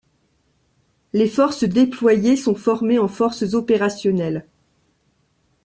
Les 1.13 1.27
forces 1.27 1.63
déployées 1.63 2.35
sont 2.35 2.55
formées 2.55 2.97
en 2.97 3.07
forces 3.07 3.53
opérationnelles. 3.53 4.47